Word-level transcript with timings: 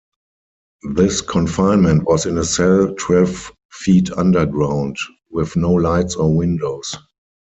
This 0.95 1.21
confinement 1.21 2.05
was 2.05 2.25
in 2.25 2.39
a 2.39 2.43
cell 2.43 2.91
twelve 2.97 3.51
feet 3.69 4.11
underground, 4.13 4.97
with 5.29 5.55
no 5.55 5.73
lights 5.73 6.15
or 6.15 6.35
windows. 6.35 6.95